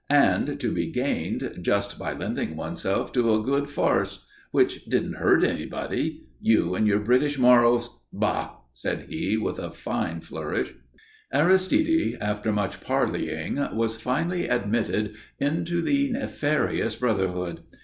And 0.09 0.59
to 0.59 0.71
be 0.71 0.87
gained 0.87 1.59
just 1.61 1.99
by 1.99 2.13
lending 2.13 2.55
oneself 2.55 3.13
to 3.13 3.35
a 3.35 3.43
good 3.43 3.69
farce, 3.69 4.25
which 4.49 4.83
didn't 4.85 5.17
hurt 5.17 5.43
anybody. 5.43 6.25
You 6.41 6.73
and 6.73 6.87
your 6.87 6.97
British 6.97 7.37
morals! 7.37 8.01
Bah!" 8.11 8.55
said 8.73 9.01
he, 9.09 9.37
with 9.37 9.59
a 9.59 9.69
fine 9.69 10.21
flourish. 10.21 10.73
Aristide, 11.31 12.17
after 12.19 12.51
much 12.51 12.81
parleying, 12.81 13.57
was 13.77 14.01
finally 14.01 14.47
admitted 14.47 15.13
into 15.37 15.83
the 15.83 16.09
nefarious 16.09 16.95
brotherhood. 16.95 17.61